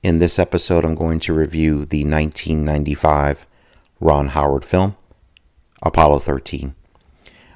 [0.00, 3.44] In this episode, I'm going to review the 1995
[3.98, 4.96] Ron Howard film,
[5.82, 6.76] Apollo 13.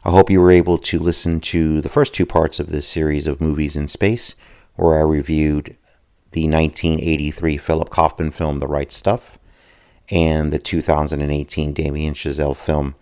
[0.04, 3.28] I hope you were able to listen to the first two parts of this series
[3.28, 4.34] of movies in space,
[4.74, 5.76] where I reviewed
[6.32, 9.38] the 1983 Philip Kaufman film, The Right Stuff,
[10.10, 12.96] and the 2018 Damien Chazelle film,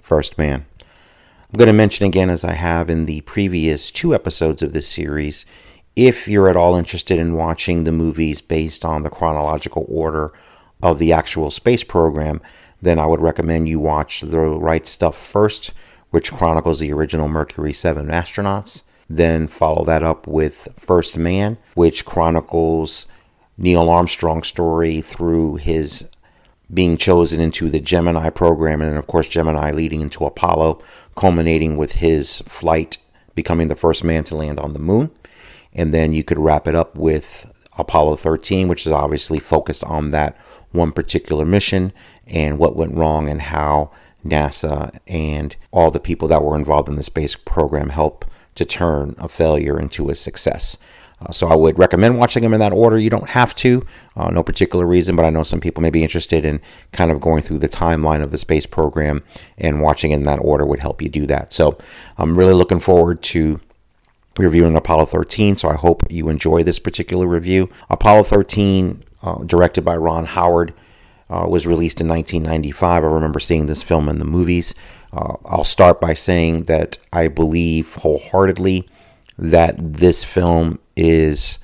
[0.00, 0.64] First Man.
[0.80, 4.88] I'm going to mention again, as I have in the previous two episodes of this
[4.88, 5.44] series,
[5.96, 10.30] if you're at all interested in watching the movies based on the chronological order
[10.82, 12.40] of the actual space program,
[12.82, 15.72] then I would recommend you watch The Right Stuff first,
[16.10, 18.82] which chronicles the original Mercury 7 astronauts.
[19.08, 23.06] Then follow that up with First Man, which chronicles
[23.56, 26.10] Neil Armstrong's story through his
[26.72, 30.80] being chosen into the Gemini program, and then, of course, Gemini leading into Apollo,
[31.14, 32.98] culminating with his flight
[33.36, 35.10] becoming the first man to land on the moon.
[35.76, 40.10] And then you could wrap it up with Apollo 13, which is obviously focused on
[40.10, 40.36] that
[40.72, 41.92] one particular mission
[42.26, 43.92] and what went wrong and how
[44.24, 48.26] NASA and all the people that were involved in the space program helped
[48.56, 50.78] to turn a failure into a success.
[51.20, 52.98] Uh, so I would recommend watching them in that order.
[52.98, 56.02] You don't have to, uh, no particular reason, but I know some people may be
[56.02, 56.60] interested in
[56.92, 59.22] kind of going through the timeline of the space program
[59.56, 61.54] and watching in that order would help you do that.
[61.54, 61.78] So
[62.18, 63.60] I'm really looking forward to
[64.38, 65.56] reviewing Apollo 13.
[65.56, 67.70] So I hope you enjoy this particular review.
[67.90, 70.74] Apollo 13, uh, directed by Ron Howard,
[71.28, 73.02] uh, was released in 1995.
[73.02, 74.74] I remember seeing this film in the movies.
[75.12, 78.88] Uh, I'll start by saying that I believe wholeheartedly
[79.38, 81.58] that this film is,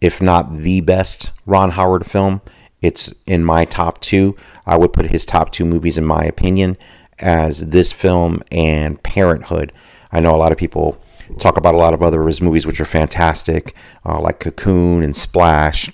[0.00, 2.40] if not the best Ron Howard film,
[2.80, 4.36] it's in my top two.
[4.66, 6.76] I would put his top two movies, in my opinion,
[7.18, 9.72] as this film and Parenthood.
[10.10, 11.01] I know a lot of people
[11.38, 15.02] talk about a lot of other of his movies, which are fantastic, uh, like Cocoon
[15.02, 15.90] and Splash,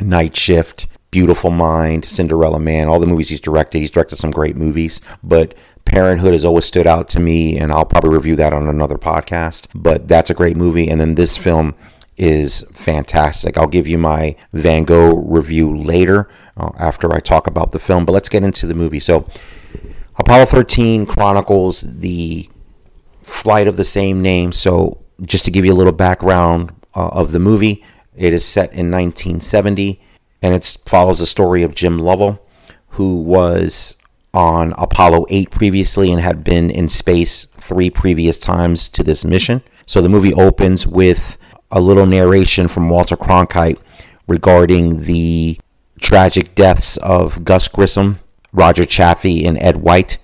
[0.00, 3.78] Night Shift, Beautiful Mind, Cinderella Man, all the movies he's directed.
[3.78, 5.54] He's directed some great movies, but
[5.84, 9.68] Parenthood has always stood out to me, and I'll probably review that on another podcast.
[9.74, 10.88] But that's a great movie.
[10.88, 11.74] And then this film
[12.16, 13.58] is fantastic.
[13.58, 18.06] I'll give you my Van Gogh review later uh, after I talk about the film.
[18.06, 19.00] But let's get into the movie.
[19.00, 19.28] So,
[20.16, 22.48] Apollo 13 chronicles the
[23.24, 24.52] flight of the same name.
[24.52, 27.84] So, just to give you a little background uh, of the movie,
[28.16, 30.00] it is set in 1970
[30.42, 32.44] and it follows the story of Jim Lovell,
[32.90, 33.96] who was
[34.34, 39.62] on Apollo 8 previously and had been in space three previous times to this mission.
[39.86, 41.38] So the movie opens with
[41.70, 43.78] a little narration from Walter Cronkite
[44.26, 45.58] regarding the
[46.00, 48.18] tragic deaths of Gus Grissom,
[48.52, 50.18] Roger Chaffee, and Ed White.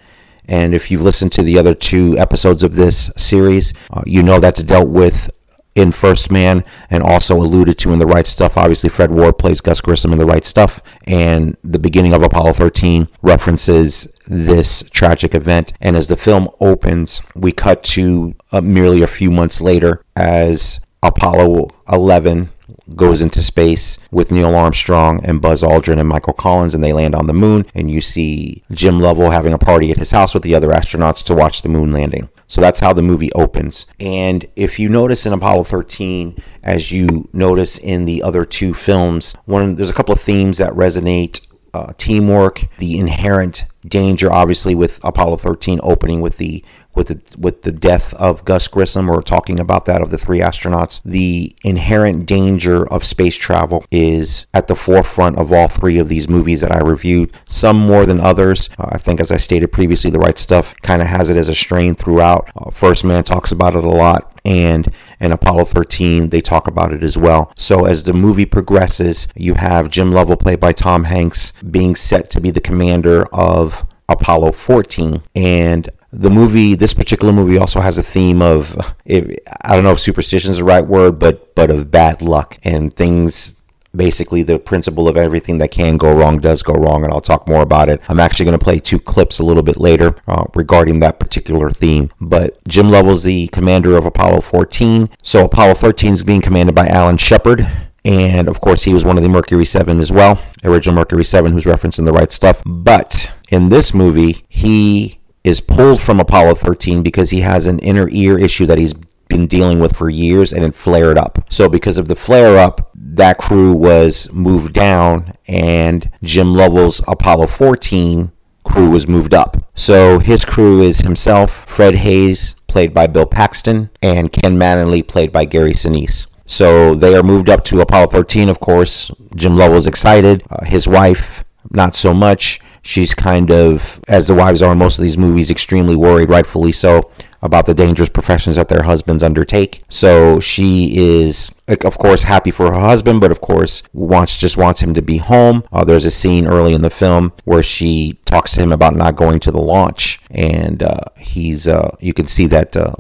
[0.50, 4.40] And if you've listened to the other two episodes of this series, uh, you know
[4.40, 5.30] that's dealt with
[5.76, 8.56] in First Man and also alluded to in The Right Stuff.
[8.56, 12.54] Obviously, Fred Ward plays Gus Grissom in The Right Stuff, and the beginning of Apollo
[12.54, 15.72] 13 references this tragic event.
[15.80, 20.80] And as the film opens, we cut to uh, merely a few months later as
[21.02, 22.50] Apollo 11
[22.94, 27.14] goes into space with Neil Armstrong and Buzz Aldrin and Michael Collins, and they land
[27.14, 27.66] on the moon.
[27.74, 31.24] And you see Jim Lovell having a party at his house with the other astronauts
[31.24, 32.28] to watch the moon landing.
[32.46, 33.86] So that's how the movie opens.
[34.00, 39.34] And if you notice in Apollo 13, as you notice in the other two films,
[39.44, 41.46] one there's a couple of themes that resonate.
[41.72, 46.64] Uh, teamwork, the inherent danger, obviously, with Apollo 13 opening with the
[46.94, 50.40] with the with the death of Gus Grissom or talking about that of the three
[50.40, 51.00] astronauts.
[51.04, 56.28] The inherent danger of space travel is at the forefront of all three of these
[56.28, 57.36] movies that I reviewed.
[57.48, 58.68] Some more than others.
[58.78, 61.48] Uh, I think, as I stated previously, the right stuff kind of has it as
[61.48, 62.50] a strain throughout.
[62.56, 66.92] Uh, First Man talks about it a lot and in Apollo 13 they talk about
[66.92, 67.52] it as well.
[67.56, 72.30] So as the movie progresses, you have Jim Lovell played by Tom Hanks being set
[72.30, 77.96] to be the commander of Apollo 14 and the movie this particular movie also has
[77.96, 78.76] a theme of
[79.06, 82.96] i don't know if superstition is the right word but but of bad luck and
[82.96, 83.54] things
[83.94, 87.48] basically the principle of everything that can go wrong does go wrong and i'll talk
[87.48, 88.00] more about it.
[88.08, 91.70] I'm actually going to play two clips a little bit later uh, regarding that particular
[91.70, 92.10] theme.
[92.20, 96.86] But jim lovell's the commander of apollo 14 so apollo 13 is being commanded by
[96.86, 97.66] alan shepard
[98.04, 101.52] and of course he was one of the mercury 7 as well original mercury 7
[101.52, 102.62] who's referencing the right stuff.
[102.64, 108.08] But in this movie he is pulled from apollo 13 because he has an inner
[108.10, 108.94] ear issue that he's
[109.30, 111.38] been dealing with for years and it flared up.
[111.48, 117.46] So because of the flare up, that crew was moved down and Jim Lovell's Apollo
[117.46, 118.32] 14
[118.64, 119.56] crew was moved up.
[119.74, 125.32] So his crew is himself, Fred Haise, played by Bill Paxton, and Ken Mattingly, played
[125.32, 126.26] by Gary Sinise.
[126.46, 129.10] So they are moved up to Apollo 13, of course.
[129.34, 130.44] Jim Lovell's excited.
[130.50, 132.60] Uh, his wife, not so much.
[132.82, 136.72] She's kind of, as the wives are in most of these movies, extremely worried, rightfully
[136.72, 137.10] so
[137.42, 139.82] about the dangerous professions that their husbands undertake.
[139.88, 141.50] So she is
[141.84, 145.18] of course happy for her husband but of course wants just wants him to be
[145.18, 145.64] home.
[145.72, 149.16] Uh, there's a scene early in the film where she talks to him about not
[149.16, 152.92] going to the launch and uh, he's uh, you can see that uh,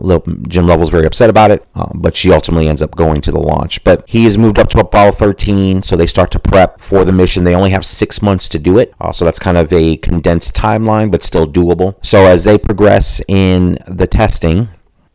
[0.48, 3.40] jim lovell's very upset about it um, but she ultimately ends up going to the
[3.40, 3.82] launch.
[3.84, 7.12] But he is moved up to apollo 13 so they start to prep for the
[7.12, 7.44] mission.
[7.44, 10.54] They only have six months to do it uh, so that's kind of a condensed
[10.54, 11.96] timeline but still doable.
[12.02, 14.68] So as they progress in the testing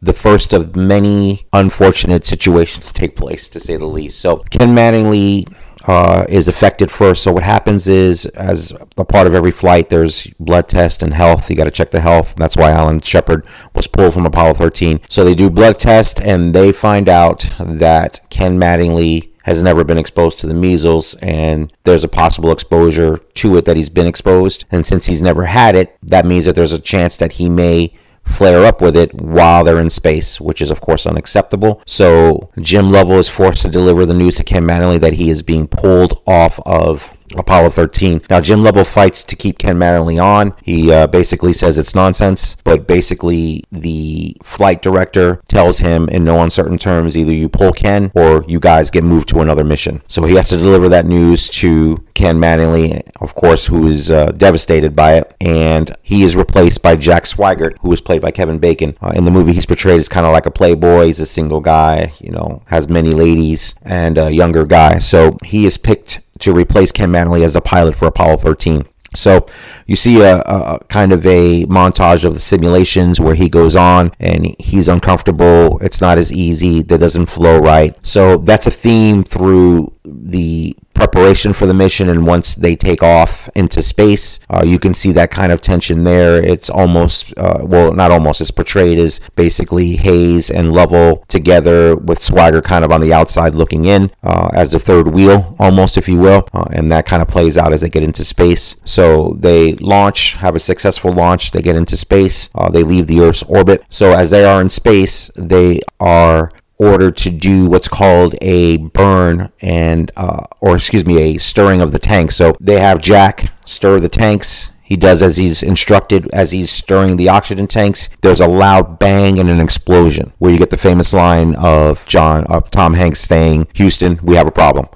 [0.05, 4.19] the first of many unfortunate situations take place, to say the least.
[4.19, 5.51] So Ken Mattingly
[5.87, 7.23] uh, is affected first.
[7.23, 11.49] So what happens is, as a part of every flight, there's blood test and health.
[11.49, 12.35] You got to check the health.
[12.37, 15.01] That's why Alan Shepard was pulled from Apollo 13.
[15.09, 19.97] So they do blood test and they find out that Ken Mattingly has never been
[19.97, 24.65] exposed to the measles and there's a possible exposure to it that he's been exposed.
[24.71, 27.93] And since he's never had it, that means that there's a chance that he may
[28.25, 31.81] flare up with it while they're in space, which is, of course, unacceptable.
[31.85, 35.41] So Jim Lovell is forced to deliver the news to Ken Mattingly that he is
[35.41, 38.21] being pulled off of Apollo 13.
[38.29, 40.53] Now, Jim Lovell fights to keep Ken Mattingly on.
[40.63, 46.41] He uh, basically says it's nonsense, but basically, the flight director tells him in no
[46.41, 50.01] uncertain terms either you pull Ken or you guys get moved to another mission.
[50.07, 54.31] So he has to deliver that news to Ken Mattingly, of course, who is uh,
[54.31, 55.35] devastated by it.
[55.41, 58.93] And he is replaced by Jack Swigert, who was played by Kevin Bacon.
[59.01, 61.07] Uh, in the movie, he's portrayed as kind of like a playboy.
[61.07, 64.99] He's a single guy, you know, has many ladies, and a younger guy.
[64.99, 68.85] So he is picked to replace Ken Mattingly as a pilot for Apollo 13.
[69.15, 69.45] So
[69.85, 74.11] you see a, a, kind of a montage of the simulations where he goes on
[74.19, 75.79] and he's uncomfortable.
[75.79, 76.81] It's not as easy.
[76.81, 77.95] That doesn't flow right.
[78.05, 83.49] So that's a theme through the preparation for the mission and once they take off
[83.53, 86.41] into space uh, you can see that kind of tension there.
[86.43, 92.19] It's almost uh, well not almost it's portrayed as basically Haise and Lovell together with
[92.19, 96.07] Swigert kind of on the outside looking in uh, as the third wheel almost if
[96.07, 98.75] you will uh, and that kind of plays out as they get into space.
[98.85, 103.19] So they launch have a successful launch they get into space uh, they leave the
[103.21, 103.83] Earth's orbit.
[103.89, 109.51] So as they are in space they are order to do what's called a burn
[109.61, 112.31] and uh, or excuse me a stirring of the tank.
[112.31, 114.71] So they have jack stir the tanks.
[114.83, 118.09] He does as he's instructed as he's stirring the oxygen tanks.
[118.21, 122.45] There's a loud bang and an explosion where you get the famous line of john
[122.69, 124.87] tom hanks saying houston we have a problem.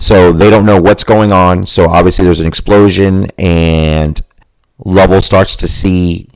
[0.00, 1.66] So they don't know what's going on.
[1.66, 4.20] So obviously there's an explosion and
[4.84, 6.28] lovell starts to see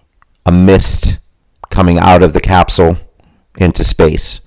[0.45, 1.19] a mist
[1.71, 2.97] coming out of the capsule
[3.59, 4.41] into space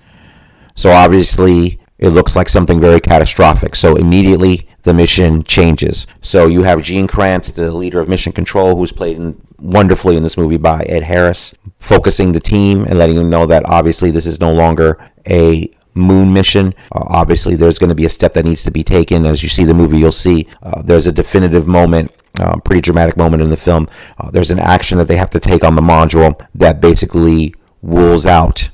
[0.76, 3.74] so obviously, it looks like something very catastrophic.
[3.74, 6.06] So immediately the mission changes.
[6.22, 10.22] So you have Gene Kranz, the leader of Mission Control, who's played in, wonderfully in
[10.22, 14.26] this movie by Ed Harris, focusing the team and letting them know that obviously this
[14.26, 16.74] is no longer a moon mission.
[16.92, 19.24] Uh, obviously, there's going to be a step that needs to be taken.
[19.24, 22.12] As you see the movie, you'll see uh, there's a definitive moment.
[22.38, 23.88] Uh, pretty dramatic moment in the film.
[24.18, 28.26] Uh, there's an action that they have to take on the module that basically rules
[28.26, 28.68] out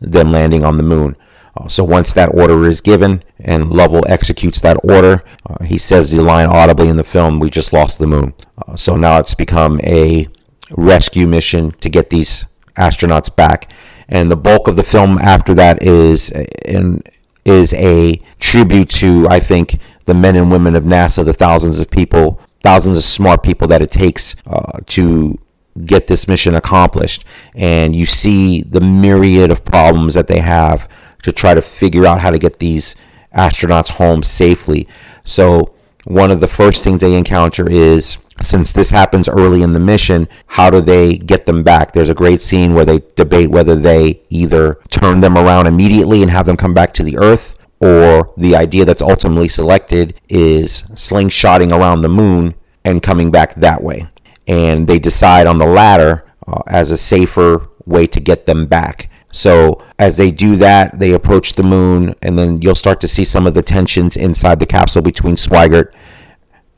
[0.00, 1.16] them landing on the moon.
[1.58, 6.10] Uh, so once that order is given and Lovell executes that order, uh, he says
[6.10, 8.34] the line audibly in the film, "We just lost the moon."
[8.66, 10.28] Uh, so now it's become a
[10.76, 12.44] rescue mission to get these
[12.76, 13.72] astronauts back.
[14.08, 16.30] And the bulk of the film after that is
[16.64, 17.02] in,
[17.44, 21.90] is a tribute to I think the men and women of NASA, the thousands of
[21.90, 25.38] people, thousands of smart people that it takes uh, to
[25.84, 27.24] get this mission accomplished.
[27.54, 30.88] And you see the myriad of problems that they have
[31.22, 32.96] to try to figure out how to get these
[33.34, 34.88] astronauts home safely.
[35.24, 39.80] So one of the first things they encounter is since this happens early in the
[39.80, 41.92] mission, how do they get them back?
[41.92, 46.30] There's a great scene where they debate whether they either turn them around immediately and
[46.30, 51.76] have them come back to the Earth, or the idea that's ultimately selected is slingshotting
[51.76, 54.08] around the moon and coming back that way.
[54.46, 59.10] And they decide on the latter uh, as a safer way to get them back.
[59.30, 63.24] So as they do that, they approach the moon, and then you'll start to see
[63.24, 65.92] some of the tensions inside the capsule between Swigert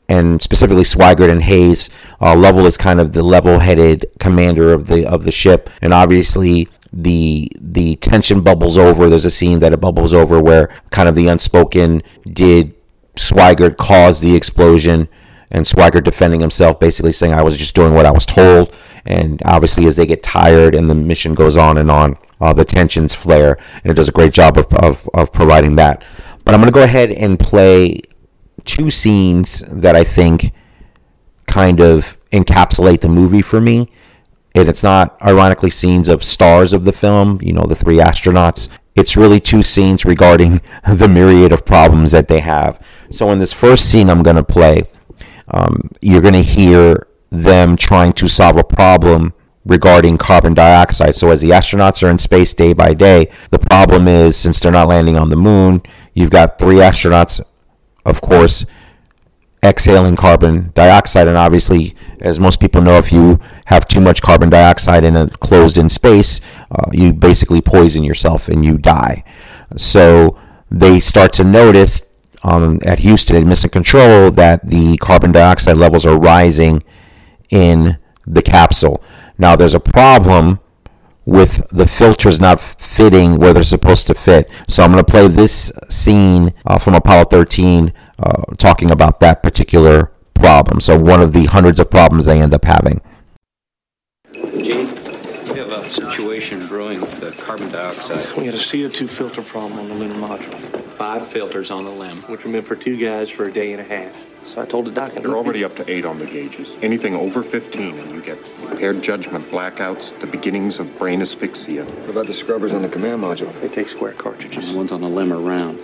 [0.09, 1.89] and specifically Swigert and Haise.
[2.19, 6.67] Uh, Lovell is kind of the level-headed commander of the of the ship, and obviously
[6.91, 9.09] the the tension bubbles over.
[9.09, 12.75] There's a scene that it bubbles over where kind of the unspoken did
[13.15, 15.07] Swigert cause the explosion,
[15.49, 18.75] and Swigert defending himself, basically saying I was just doing what I was told.
[19.05, 22.65] And obviously, as they get tired and the mission goes on and on, uh, the
[22.65, 26.03] tensions flare, and it does a great job of, of, of providing that.
[26.43, 28.01] But I'm going to go ahead and play
[28.65, 30.51] two scenes that I think
[31.45, 33.91] kind of encapsulate the movie for me.
[34.55, 38.69] And it's not, ironically, scenes of stars of the film, you know, the three astronauts.
[38.95, 40.61] It's really two scenes regarding
[40.93, 42.85] the myriad of problems that they have.
[43.11, 44.83] So, in this first scene I'm going to play,
[45.47, 49.33] um, you're going to hear them trying to solve a problem
[49.65, 51.15] regarding carbon dioxide.
[51.15, 54.71] So as the astronauts are in space day by day, the problem is since they're
[54.71, 55.81] not landing on the moon,
[56.13, 57.41] you've got three astronauts,
[58.05, 58.65] of course,
[59.63, 61.27] exhaling carbon dioxide.
[61.27, 65.29] And obviously, as most people know, if you have too much carbon dioxide in a
[65.29, 66.41] closed in space,
[66.71, 69.23] uh, you basically poison yourself and you die.
[69.77, 70.39] So
[70.69, 72.01] they start to notice
[72.43, 76.83] um, at Houston at Mission Control that the carbon dioxide levels are rising
[77.49, 79.03] in the capsule.
[79.41, 80.59] Now there's a problem
[81.25, 84.47] with the filters not fitting where they're supposed to fit.
[84.69, 89.41] So I'm going to play this scene uh, from Apollo 13 uh, talking about that
[89.41, 90.79] particular problem.
[90.79, 93.01] So one of the hundreds of problems they end up having.
[94.33, 94.87] Gene,
[95.49, 98.37] we have a situation brewing with the carbon dioxide.
[98.37, 102.17] We had a CO2 filter problem on the lunar module, Five filters on the LEM.
[102.27, 104.23] which were meant for two guys for a day and a half.
[104.43, 106.75] So I told the doc, You're already up to eight on the gauges.
[106.83, 108.37] Anything over 15 and you get
[108.69, 111.85] impaired judgment, blackouts, the beginnings of brain asphyxia.
[111.85, 113.51] What about the scrubbers on the command module?
[113.61, 114.69] They take square cartridges.
[114.69, 115.79] The ones on the LEM are round.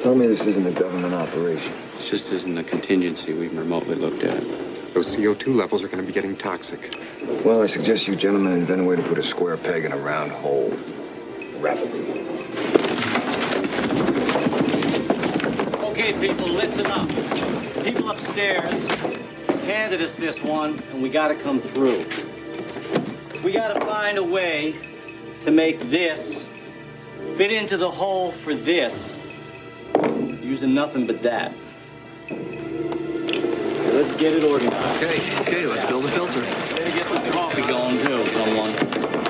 [0.00, 1.72] Tell me this isn't a government operation.
[1.96, 4.40] This just isn't a contingency we've remotely looked at.
[4.94, 6.94] Those CO2 levels are going to be getting toxic.
[7.44, 9.96] Well, I suggest you gentlemen invent a way to put a square peg in a
[9.96, 10.72] round hole.
[11.60, 12.00] Rapidly.
[15.90, 17.06] Okay, people, listen up.
[17.84, 18.86] People upstairs
[19.64, 22.06] handed us this one, and we gotta come through.
[23.44, 24.74] We gotta find a way
[25.42, 26.48] to make this
[27.36, 29.18] fit into the hole for this,
[30.40, 31.52] using nothing but that.
[33.92, 35.04] Let's get it organized.
[35.04, 36.40] Okay, okay, let's build a filter.
[36.40, 39.29] Better get some coffee going, too, someone.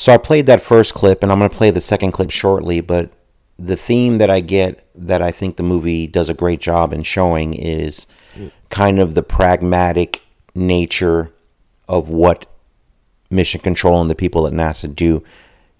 [0.00, 2.80] So I played that first clip, and I'm going to play the second clip shortly.
[2.80, 3.10] But
[3.58, 7.02] the theme that I get that I think the movie does a great job in
[7.02, 8.06] showing is
[8.70, 10.22] kind of the pragmatic
[10.54, 11.30] nature
[11.86, 12.46] of what
[13.28, 15.22] mission control and the people at NASA do.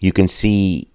[0.00, 0.90] You can see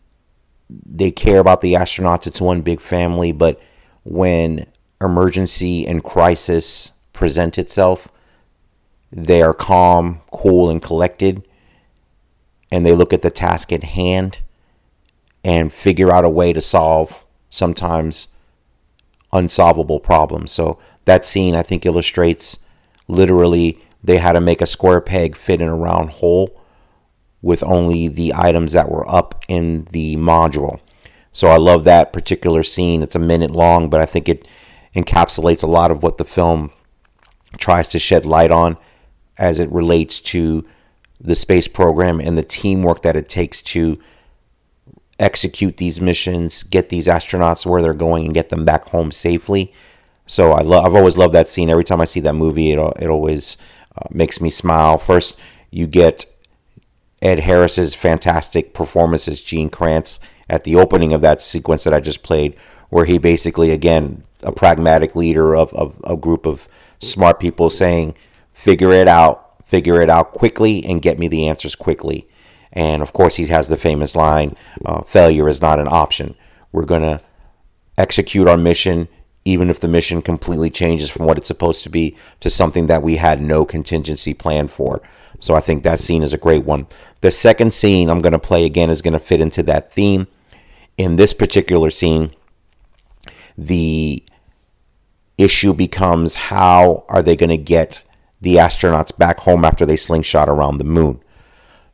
[0.70, 2.28] they care about the astronauts.
[2.28, 3.60] It's one big family, but
[4.04, 4.68] when
[5.02, 8.08] emergency and crisis present itself,
[9.12, 11.44] they are calm, cool, and collected,
[12.76, 14.40] and they look at the task at hand
[15.46, 18.28] and figure out a way to solve sometimes
[19.32, 20.52] unsolvable problems.
[20.52, 22.60] So that scene, I think, illustrates
[23.08, 26.62] literally they had to make a square peg fit in a round hole
[27.42, 30.82] with only the items that were up in the module.
[31.32, 33.02] So I love that particular scene.
[33.02, 34.46] It's a minute long, but I think it
[34.94, 36.72] encapsulates a lot of what the film
[37.58, 38.76] tries to shed light on
[39.38, 40.66] as it relates to
[41.20, 44.00] the space program and the teamwork that it takes to
[45.18, 49.74] execute these missions, get these astronauts where they're going, and get them back home safely.
[50.28, 50.86] So I love.
[50.86, 51.70] I've always loved that scene.
[51.70, 53.58] Every time I see that movie, it it always
[53.98, 54.98] uh, makes me smile.
[54.98, 55.40] First,
[55.72, 56.26] you get
[57.22, 60.20] Ed Harris's fantastic performance as Gene Kranz
[60.50, 62.56] at the opening of that sequence that I just played,
[62.90, 66.68] where he basically, again, a pragmatic leader of, of a group of
[67.00, 68.16] smart people saying,
[68.54, 72.28] figure it out, figure it out quickly and get me the answers quickly.
[72.72, 74.56] And of course, he has the famous line
[74.86, 76.36] uh, failure is not an option.
[76.72, 77.22] We're going to
[77.98, 79.08] execute our mission,
[79.46, 83.04] even if the mission completely changes from what it's supposed to be to something that
[83.04, 85.02] we had no contingency plan for.
[85.40, 86.88] So I think that scene is a great one.
[87.22, 90.28] The second scene I'm going to play again is going to fit into that theme.
[90.98, 92.32] In this particular scene,
[93.58, 94.24] the
[95.38, 98.04] issue becomes how are they going to get
[98.42, 101.22] the astronauts back home after they slingshot around the moon.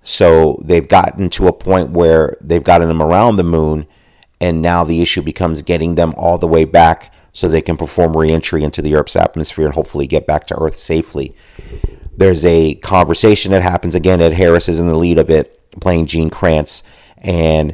[0.04, 3.86] So they've gotten to a point where they've gotten them around the moon,
[4.40, 8.18] and now the issue becomes getting them all the way back so they can perform
[8.18, 11.36] reentry into the Earth's atmosphere and hopefully get back to Earth safely.
[12.18, 14.22] There's a conversation that happens again.
[14.22, 16.84] Ed Harris is in the lead of it, playing Gene Kranz,
[17.20, 17.74] and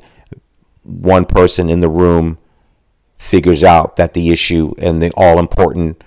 [0.83, 2.37] one person in the room
[3.17, 6.03] figures out that the issue and the all important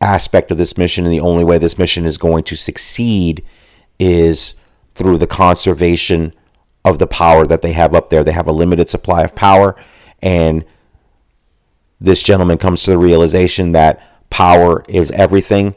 [0.00, 3.44] aspect of this mission and the only way this mission is going to succeed
[3.98, 4.54] is
[4.94, 6.34] through the conservation
[6.84, 8.24] of the power that they have up there.
[8.24, 9.76] They have a limited supply of power,
[10.22, 10.64] and
[12.00, 15.74] this gentleman comes to the realization that power is everything.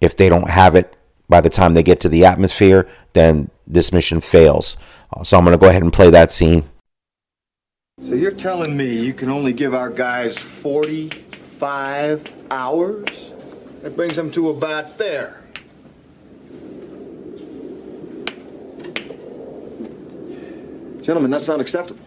[0.00, 0.96] If they don't have it
[1.28, 4.76] by the time they get to the atmosphere, then this mission fails.
[5.12, 6.64] Uh, so I'm going to go ahead and play that scene.
[8.00, 13.31] So you're telling me you can only give our guys 45 hours?
[13.82, 15.42] That brings them to about there.
[21.02, 22.04] Gentlemen, that's not acceptable.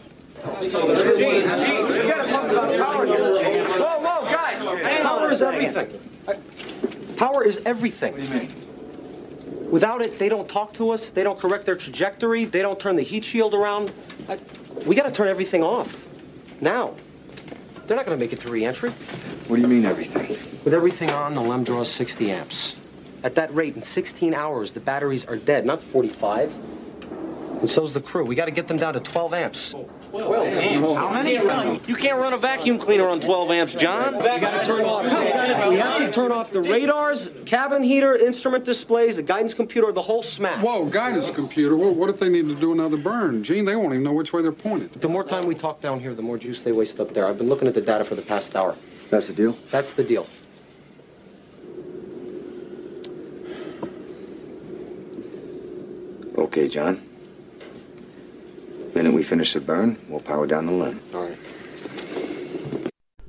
[0.62, 3.66] Gene, Gene, we gotta talk about power here.
[3.66, 4.64] Whoa, whoa, guys!
[5.04, 6.00] Power is everything.
[7.18, 8.14] Power is everything.
[8.14, 9.70] What do you mean?
[9.72, 12.96] Without it, they don't talk to us, they don't correct their trajectory, they don't turn
[12.96, 13.92] the heat shield around.
[14.30, 14.38] I-
[14.86, 16.08] We gotta turn everything off.
[16.62, 16.94] Now.
[17.88, 18.90] They're not gonna make it to reentry.
[18.90, 20.30] What do you mean everything?
[20.64, 22.76] With everything on, the LEM draws 60 amps.
[23.24, 26.54] At that rate, in 16 hours, the batteries are dead, not 45.
[27.60, 28.26] And so's the crew.
[28.26, 29.76] We gotta get them down to 12 amps.
[30.20, 31.34] How many?
[31.88, 34.18] You can't run a vacuum cleaner on 12 amps, John.
[34.18, 35.04] We gotta turn off.
[35.70, 40.02] We have to turn off the radars, cabin heater, instrument displays, the guidance computer, the
[40.02, 40.64] whole smack.
[40.64, 41.76] Whoa, guidance computer.
[41.76, 43.44] What, what if they need to do another burn?
[43.44, 44.94] Gene, they won't even know which way they're pointed.
[45.02, 47.28] The more time we talk down here, the more juice they waste up there.
[47.28, 48.76] I've been looking at the data for the past hour.
[49.10, 49.58] That's the deal?
[49.72, 50.28] That's the deal.
[56.38, 57.02] Okay, John.
[58.96, 61.02] Minute we finish the burn, we'll power down the LEM.
[61.14, 61.38] All right.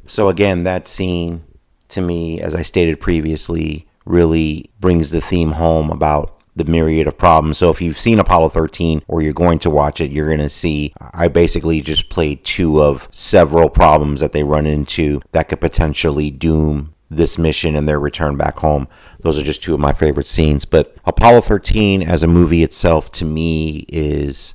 [0.07, 1.43] So again, that scene
[1.89, 7.19] to me, as I stated previously, really brings the theme home about the myriad of
[7.19, 7.59] problems.
[7.59, 10.49] So if you've seen Apollo 13 or you're going to watch it, you're going to
[10.49, 15.61] see I basically just played two of several problems that they run into that could
[15.61, 18.89] potentially doom this mission and their return back home.
[19.21, 20.65] Those are just two of my favorite scenes.
[20.65, 24.55] But Apollo 13 as a movie itself to me is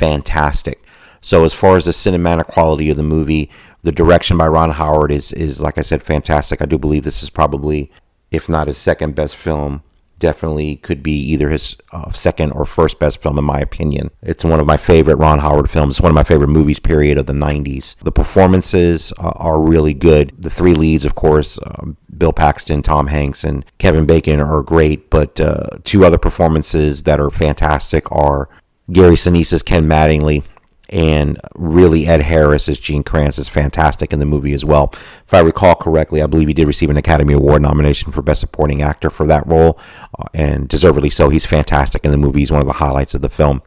[0.00, 0.82] fantastic.
[1.20, 3.50] So as far as the cinematic quality of the movie,
[3.82, 6.62] the direction by Ron Howard is is like I said fantastic.
[6.62, 7.90] I do believe this is probably
[8.30, 9.82] if not his second best film,
[10.18, 14.10] definitely could be either his uh, second or first best film in my opinion.
[14.22, 16.00] It's one of my favorite Ron Howard films.
[16.00, 17.96] One of my favorite movies period of the 90s.
[18.02, 20.32] The performances uh, are really good.
[20.38, 25.10] The three leads of course, um, Bill Paxton, Tom Hanks and Kevin Bacon are great,
[25.10, 28.48] but uh, two other performances that are fantastic are
[28.92, 30.44] Gary Sinise's Ken Mattingly
[30.90, 34.90] and really Ed Harris as Gene Kranz is fantastic in the movie as well.
[35.26, 38.40] If I recall correctly, I believe he did receive an Academy Award nomination for Best
[38.40, 39.78] Supporting Actor for that role,
[40.18, 41.28] uh, and deservedly so.
[41.28, 42.40] He's fantastic in the movie.
[42.40, 43.62] He's one of the highlights of the film.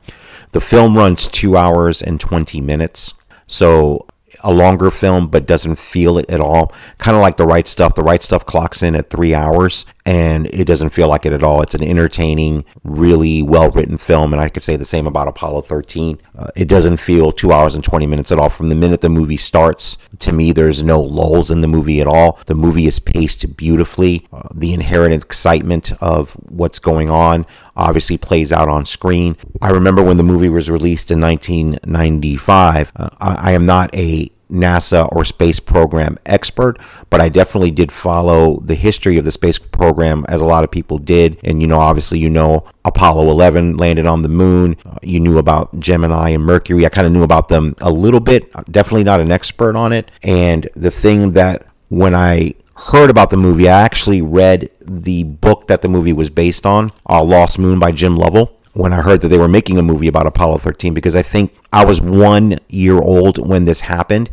[0.51, 3.13] The film runs two hours and 20 minutes.
[3.47, 4.05] So
[4.43, 6.73] a longer film, but doesn't feel it at all.
[6.97, 7.95] Kind of like the right stuff.
[7.95, 11.43] The right stuff clocks in at three hours, and it doesn't feel like it at
[11.43, 11.61] all.
[11.61, 15.61] It's an entertaining, really well written film, and I could say the same about Apollo
[15.61, 16.21] 13.
[16.37, 18.49] Uh, it doesn't feel two hours and 20 minutes at all.
[18.49, 22.07] From the minute the movie starts, to me, there's no lulls in the movie at
[22.07, 22.39] all.
[22.45, 24.27] The movie is paced beautifully.
[24.33, 29.37] Uh, the inherent excitement of what's going on obviously plays out on screen.
[29.61, 32.91] I remember when the movie was released in 1995.
[32.95, 37.91] Uh, I, I am not a NASA or space program expert, but I definitely did
[37.91, 41.39] follow the history of the space program as a lot of people did.
[41.43, 44.77] And, you know, obviously, you know, Apollo 11 landed on the moon.
[44.85, 46.85] Uh, you knew about Gemini and Mercury.
[46.85, 50.11] I kind of knew about them a little bit, definitely not an expert on it.
[50.21, 55.67] And the thing that when I heard about the movie, I actually read the book
[55.67, 59.21] that the movie was based on, uh, Lost Moon by Jim Lovell when I heard
[59.21, 62.57] that they were making a movie about Apollo 13 because I think I was one
[62.67, 64.29] year old when this happened.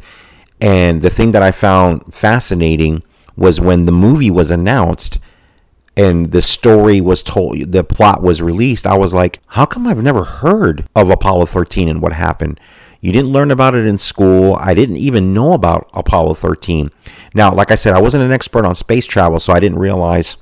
[0.61, 3.03] And the thing that I found fascinating
[3.37, 5.19] was when the movie was announced,
[5.97, 10.03] and the story was told, the plot was released, I was like, how come I've
[10.03, 12.61] never heard of Apollo 13 and what happened?
[13.01, 14.57] You didn't learn about it in school.
[14.61, 16.91] I didn't even know about Apollo 13.
[17.35, 20.37] Now, like I said, I wasn't an expert on space travel, so I didn't realize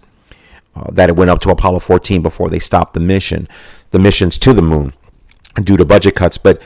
[0.75, 3.49] uh, that it went up to Apollo 14 before they stopped the mission,
[3.91, 4.93] the missions to the moon
[5.63, 6.39] due to budget cuts.
[6.39, 6.61] But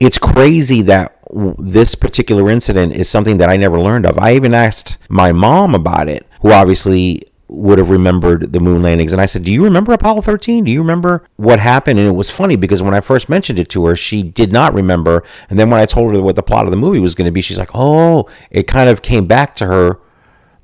[0.00, 1.18] it's crazy that
[1.58, 4.18] this particular incident is something that I never learned of.
[4.18, 9.12] I even asked my mom about it, who obviously would have remembered the moon landings.
[9.12, 10.64] And I said, Do you remember Apollo 13?
[10.64, 11.98] Do you remember what happened?
[11.98, 14.74] And it was funny because when I first mentioned it to her, she did not
[14.74, 15.24] remember.
[15.48, 17.32] And then when I told her what the plot of the movie was going to
[17.32, 19.98] be, she's like, Oh, it kind of came back to her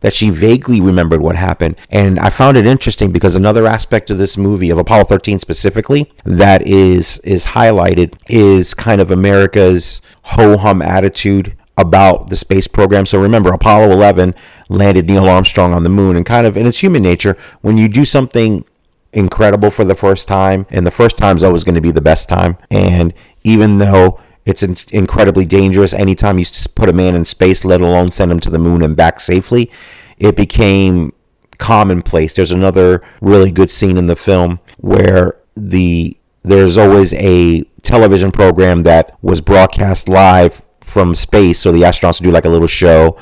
[0.05, 1.75] that she vaguely remembered what happened.
[1.89, 6.13] And I found it interesting because another aspect of this movie, of Apollo 13 specifically,
[6.27, 13.07] that is is highlighted is kind of America's ho hum attitude about the space program.
[13.07, 14.35] So remember, Apollo 11
[14.69, 17.89] landed Neil Armstrong on the moon, and kind of, in its human nature, when you
[17.89, 18.67] do something
[19.15, 22.03] incredible for the first time, and the first time is always going to be the
[22.03, 22.59] best time.
[22.71, 28.11] And even though it's incredibly dangerous anytime you put a man in space, let alone
[28.11, 29.71] send him to the moon and back safely,
[30.19, 31.13] it became
[31.59, 32.33] commonplace.
[32.33, 38.83] There's another really good scene in the film where the there's always a television program
[38.83, 41.59] that was broadcast live from space.
[41.59, 43.19] So the astronauts do like a little show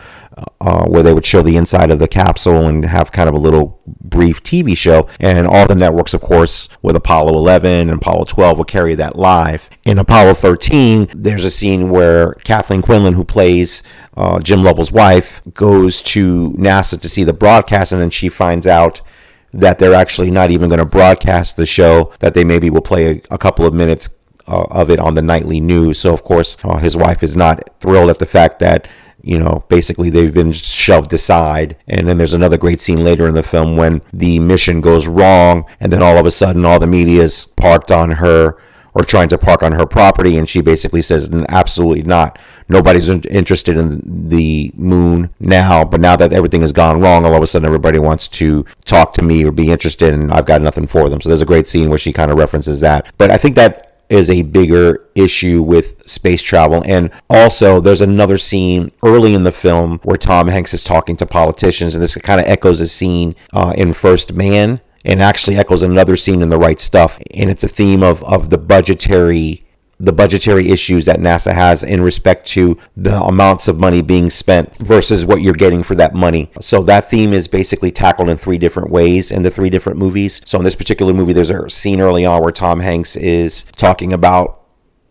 [0.60, 3.38] uh, where they would show the inside of the capsule and have kind of a
[3.38, 5.08] little brief TV show.
[5.20, 9.16] And all the networks, of course, with Apollo 11 and Apollo 12 will carry that
[9.16, 9.68] live.
[9.84, 13.82] In Apollo 13, there's a scene where Kathleen Quinlan, who plays
[14.16, 18.66] uh, Jim Lovell's wife, goes to NASA to see the broadcast, and then she finds
[18.66, 19.00] out
[19.52, 23.06] that they're actually not even going to broadcast the show, that they maybe will play
[23.06, 24.08] a, a couple of minutes
[24.46, 25.98] uh, of it on the nightly news.
[25.98, 28.88] So, of course, uh, his wife is not thrilled at the fact that
[29.22, 31.76] you know, basically they've been shoved aside.
[31.86, 35.64] And then there's another great scene later in the film when the mission goes wrong,
[35.80, 38.58] and then all of a sudden all the media is parked on her
[38.94, 42.38] or trying to park on her property, and she basically says, "Absolutely not.
[42.68, 45.82] Nobody's interested in the moon now.
[45.82, 49.14] But now that everything has gone wrong, all of a sudden everybody wants to talk
[49.14, 51.68] to me or be interested, and I've got nothing for them." So there's a great
[51.68, 53.10] scene where she kind of references that.
[53.16, 56.82] But I think that is a bigger issue with space travel.
[56.86, 61.26] And also, there's another scene early in the film where Tom Hanks is talking to
[61.26, 65.82] politicians, and this kind of echoes a scene uh, in First Man and actually echoes
[65.82, 67.18] another scene in The Right Stuff.
[67.32, 69.64] And it's a theme of, of the budgetary
[70.02, 74.76] the budgetary issues that NASA has in respect to the amounts of money being spent
[74.78, 76.50] versus what you're getting for that money.
[76.60, 80.42] So that theme is basically tackled in three different ways in the three different movies.
[80.44, 84.12] So in this particular movie, there's a scene early on where Tom Hanks is talking
[84.12, 84.58] about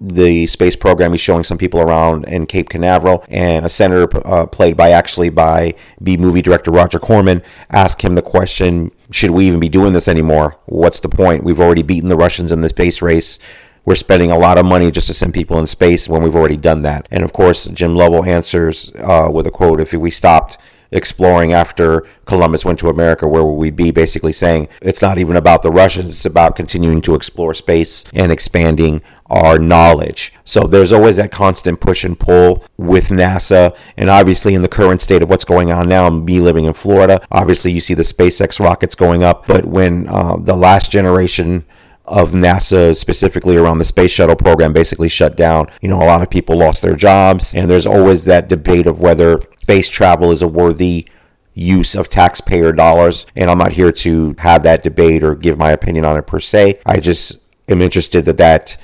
[0.02, 1.12] the space program.
[1.12, 5.30] He's showing some people around in Cape Canaveral, and a senator uh, played by actually
[5.30, 9.94] by B movie director Roger Corman asked him the question: Should we even be doing
[9.94, 10.58] this anymore?
[10.66, 11.44] What's the point?
[11.44, 13.38] We've already beaten the Russians in the space race
[13.86, 16.58] we're spending a lot of money just to send people in space when we've already
[16.58, 17.08] done that.
[17.12, 20.58] And of course, Jim Lovell answers uh, with a quote If we stopped
[20.92, 23.92] exploring after Columbus went to America, where would we be?
[23.92, 28.32] Basically saying it's not even about the Russians, it's about continuing to explore space and
[28.32, 30.34] expanding our knowledge.
[30.44, 33.76] So there's always that constant push and pull with NASA.
[33.96, 37.26] And obviously, in the current state of what's going on now, me living in Florida,
[37.32, 39.48] obviously you see the SpaceX rockets going up.
[39.48, 41.66] But when uh, the last generation
[42.12, 45.68] of NASA, specifically around the space shuttle program, basically shut down.
[45.82, 49.00] You know, a lot of people lost their jobs, and there's always that debate of
[49.00, 51.08] whether space travel is a worthy
[51.54, 53.26] use of taxpayer dollars.
[53.36, 56.40] And I'm not here to have that debate or give my opinion on it per
[56.40, 56.80] se.
[56.86, 58.78] I just am interested that that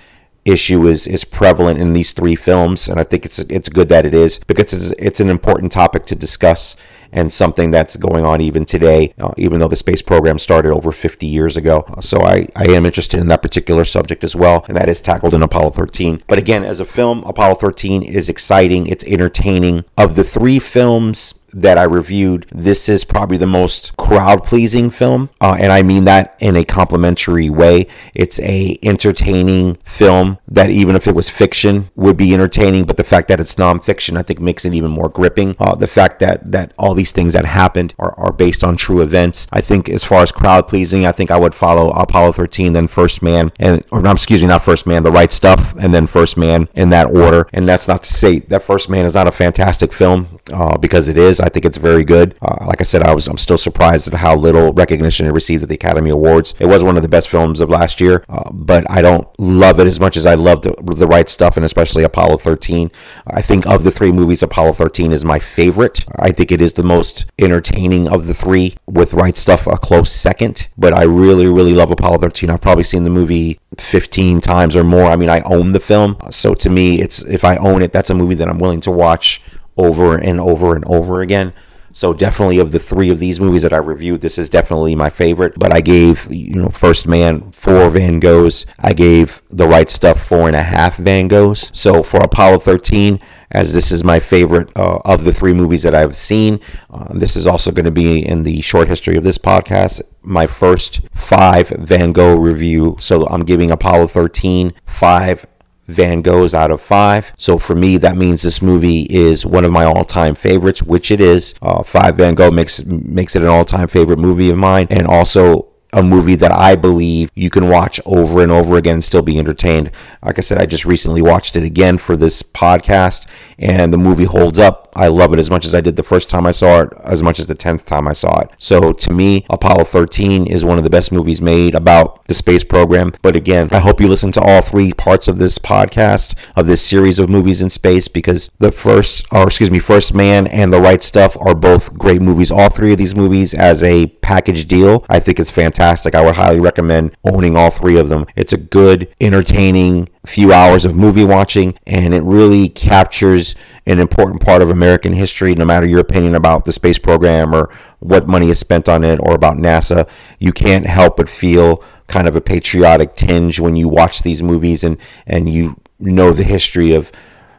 [0.48, 4.06] issue is is prevalent in these three films, and I think it's it's good that
[4.06, 6.76] it is because it's it's an important topic to discuss
[7.12, 10.92] and something that's going on even today, uh, even though the space program started over
[10.92, 11.86] 50 years ago.
[12.02, 15.34] So I, I am interested in that particular subject as well, and that is tackled
[15.34, 16.24] in Apollo 13.
[16.28, 19.86] But again, as a film, Apollo 13 is exciting, it's entertaining.
[19.98, 25.30] Of the three films that I reviewed, this is probably the most crowd pleasing film,
[25.42, 27.88] uh, and I mean that in a complimentary way.
[28.14, 33.04] It's a entertaining film that even if it was fiction would be entertaining, but the
[33.04, 35.56] fact that it's nonfiction I think makes it even more gripping.
[35.60, 39.02] Uh, the fact that that all these things that happened are, are based on true
[39.02, 39.48] events.
[39.52, 42.88] I think as far as crowd pleasing, I think I would follow Apollo 13, then
[42.88, 46.38] First Man, and or excuse me, not First Man, The Right Stuff, and then First
[46.38, 47.48] Man in that order.
[47.54, 51.08] And that's not to say that First Man is not a fantastic film uh, because
[51.08, 51.40] it is.
[51.50, 52.36] Think it's very good.
[52.42, 55.64] Uh, like I said, I was I'm still surprised at how little recognition it received
[55.64, 56.54] at the Academy Awards.
[56.60, 59.80] It was one of the best films of last year, uh, but I don't love
[59.80, 62.92] it as much as I love the, the right stuff and especially Apollo 13.
[63.28, 66.06] I think of the three movies, Apollo 13 is my favorite.
[66.16, 70.12] I think it is the most entertaining of the three, with right stuff a close
[70.12, 70.68] second.
[70.78, 72.50] But I really, really love Apollo 13.
[72.50, 75.06] I've probably seen the movie 15 times or more.
[75.06, 78.10] I mean, I own the film, so to me, it's if I own it, that's
[78.10, 79.42] a movie that I'm willing to watch
[79.78, 81.54] over and over and over again.
[81.98, 85.10] So definitely of the three of these movies that I reviewed, this is definitely my
[85.10, 85.58] favorite.
[85.58, 88.68] But I gave, you know, First Man four Van Goghs.
[88.78, 91.76] I gave The Right Stuff four and a half Van Goghs.
[91.76, 95.96] So for Apollo 13, as this is my favorite uh, of the three movies that
[95.96, 96.60] I've seen,
[96.92, 100.02] uh, this is also going to be in the short history of this podcast.
[100.22, 102.98] My first five Van Gogh review.
[103.00, 105.48] So I'm giving Apollo 13 five
[105.88, 107.32] Van Goghs out of five.
[107.38, 111.22] So for me, that means this movie is one of my all-time favorites, which it
[111.22, 111.56] is.
[111.62, 115.68] Uh, five Van Gogh makes makes it an all-time favorite movie of mine, and also
[115.94, 119.40] a movie that I believe you can watch over and over again and still be
[119.40, 119.90] entertained.
[120.22, 123.26] Like I said, I just recently watched it again for this podcast,
[123.60, 124.90] and the movie holds up.
[124.96, 127.22] I love it as much as I did the first time I saw it, as
[127.22, 128.50] much as the 10th time I saw it.
[128.58, 132.64] So to me, Apollo 13 is one of the best movies made about the space
[132.64, 133.14] program.
[133.22, 136.82] But again, I hope you listen to all three parts of this podcast, of this
[136.82, 140.82] series of movies in space, because the first, or excuse me, First Man and The
[140.82, 142.52] Right Stuff are both great movies.
[142.52, 146.16] All three of these movies as a package deal, I think it's fantastic.
[146.16, 148.26] I would highly recommend owning all three of them.
[148.36, 154.42] It's a good, entertaining, few hours of movie watching, and it really captures an important
[154.42, 158.50] part of American history, no matter your opinion about the space program or what money
[158.50, 160.08] is spent on it or about NASA.
[160.40, 164.84] You can't help but feel kind of a patriotic tinge when you watch these movies
[164.84, 167.12] and, and you know the history of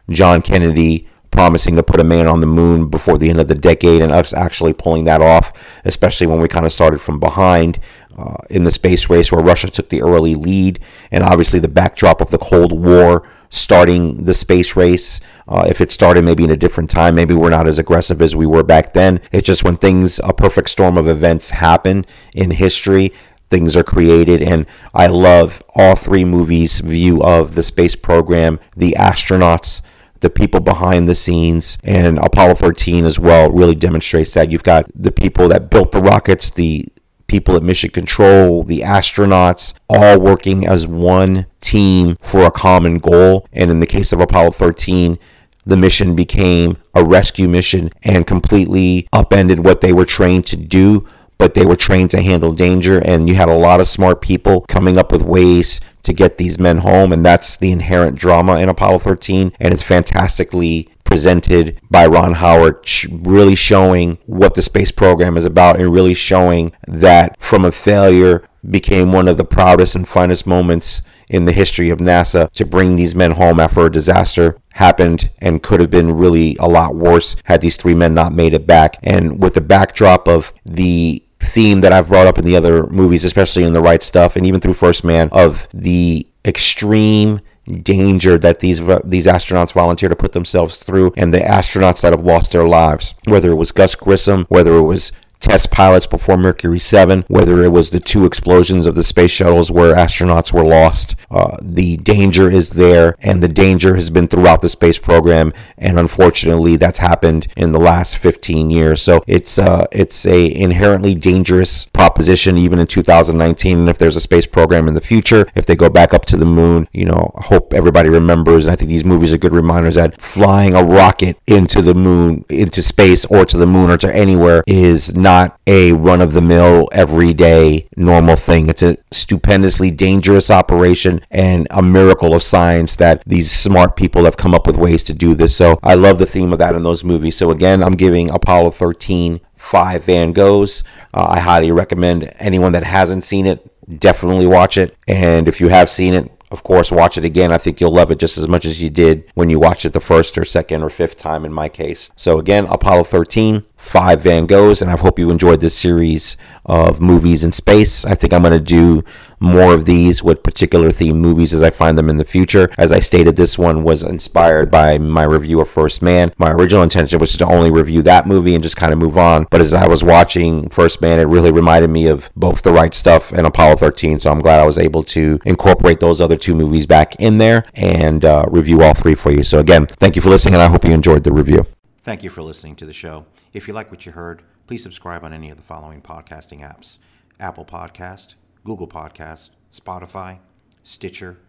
[0.09, 3.55] John Kennedy promising to put a man on the moon before the end of the
[3.55, 5.53] decade and us actually pulling that off,
[5.85, 7.79] especially when we kind of started from behind
[8.19, 10.79] uh, in the space race where Russia took the early lead,
[11.09, 15.19] and obviously the backdrop of the Cold War starting the space race.
[15.47, 18.35] Uh, if it started maybe in a different time, maybe we're not as aggressive as
[18.35, 19.21] we were back then.
[19.31, 23.13] It's just when things, a perfect storm of events happen in history,
[23.49, 24.43] things are created.
[24.43, 29.81] And I love all three movies' view of the space program, the astronauts,
[30.19, 34.85] the people behind the scenes and Apollo 13 as well really demonstrates that you've got
[34.93, 36.85] the people that built the rockets, the
[37.29, 43.47] people at Mission Control, the astronauts, all working as one team for a common goal.
[43.53, 45.17] And in the case of Apollo 13,
[45.65, 51.07] the mission became a rescue mission and completely upended what they were trained to do
[51.37, 54.65] but they were trained to handle danger and you had a lot of smart people
[54.67, 58.69] coming up with ways to get these men home and that's the inherent drama in
[58.69, 65.37] Apollo 13 and it's fantastically presented by Ron Howard, really showing what the space program
[65.37, 70.07] is about and really showing that from a failure became one of the proudest and
[70.07, 74.57] finest moments in the history of NASA to bring these men home after a disaster
[74.73, 78.53] happened and could have been really a lot worse had these three men not made
[78.53, 78.97] it back.
[79.01, 83.23] And with the backdrop of the theme that I've brought up in the other movies,
[83.23, 87.41] especially in The Right Stuff and even through First Man, of the extreme
[87.83, 92.23] danger that these these astronauts volunteer to put themselves through and the astronauts that have
[92.23, 93.13] lost their lives.
[93.25, 97.69] Whether it was Gus Grissom whether it was test pilots before Mercury 7, whether it
[97.69, 101.15] was the two explosions of the space shuttles where astronauts were lost.
[101.31, 105.97] Uh, the danger is there, and the danger has been throughout the space program, and
[105.97, 109.01] unfortunately, that's happened in the last 15 years.
[109.01, 113.79] So it's uh, it's a inherently dangerous proposition, even in 2019.
[113.79, 116.37] And if there's a space program in the future, if they go back up to
[116.37, 118.65] the moon, you know, I hope everybody remembers.
[118.65, 122.43] And I think these movies are good reminders that flying a rocket into the moon,
[122.49, 126.33] into space, or to the moon, or to anywhere is not not a run of
[126.33, 128.67] the mill, everyday, normal thing.
[128.67, 134.37] It's a stupendously dangerous operation and a miracle of science that these smart people have
[134.37, 135.55] come up with ways to do this.
[135.55, 137.37] So I love the theme of that in those movies.
[137.37, 140.83] So again, I'm giving Apollo 13 five Van Goghs.
[141.13, 143.59] Uh, I highly recommend anyone that hasn't seen it,
[143.99, 144.95] definitely watch it.
[145.07, 147.51] And if you have seen it, of course, watch it again.
[147.51, 149.93] I think you'll love it just as much as you did when you watched it
[149.93, 152.11] the first or second or fifth time in my case.
[152.15, 156.99] So, again, Apollo 13, five Van Goghs, and I hope you enjoyed this series of
[156.99, 158.03] movies in space.
[158.03, 159.03] I think I'm going to do
[159.39, 162.69] more of these with particular theme movies as I find them in the future.
[162.77, 166.31] As I stated, this one was inspired by my review of First Man.
[166.37, 169.47] My original intention was to only review that movie and just kind of move on.
[169.49, 172.93] But as I was watching First Man, it really reminded me of both The Right
[172.93, 174.19] Stuff and Apollo 13.
[174.19, 177.65] So I'm glad I was able to incorporate those other two movies back in there
[177.73, 179.43] and uh, review all three for you.
[179.43, 181.65] So again, thank you for listening, and I hope you enjoyed the review.
[182.03, 183.25] Thank you for listening to the show.
[183.53, 186.99] If you like what you heard, please subscribe on any of the following podcasting apps
[187.39, 188.35] Apple Podcast,
[188.69, 190.37] Google Podcast, Spotify,
[190.83, 191.39] Stitcher,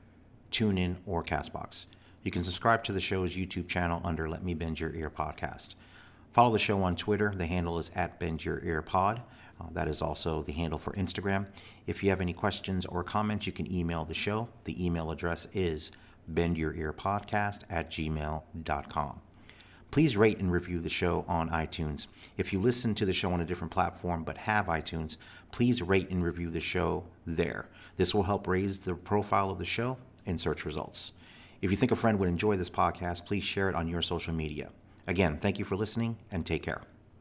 [0.51, 1.85] TuneIn, or Castbox.
[2.23, 5.75] You can subscribe to the show's YouTube channel under Let Me Bend Your Ear Podcast.
[6.33, 7.31] Follow the show on Twitter.
[7.37, 9.21] The handle is at Bend Your Ear Pod.
[9.61, 11.45] Uh, that is also the handle for Instagram.
[11.87, 14.49] If you have any questions or comments, you can email the show.
[14.65, 15.91] The email address is
[16.33, 19.21] bendyourearpodcast at gmail.com.
[19.91, 22.07] Please rate and review the show on iTunes.
[22.37, 25.17] If you listen to the show on a different platform but have iTunes,
[25.53, 27.67] please rate and review the show there.
[27.97, 31.13] This will help raise the profile of the show in search results.
[31.63, 34.33] If you think a friend would enjoy this podcast, please share it on your social
[34.33, 34.71] media.
[35.07, 36.83] Again, thank you for listening and take care.